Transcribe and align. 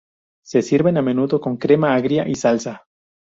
Se 0.43 0.63
sirven 0.63 0.97
a 0.97 1.03
menudo 1.03 1.39
con 1.39 1.57
crema 1.57 1.93
agria 1.93 2.27
y 2.27 2.33
salsa. 2.33 2.85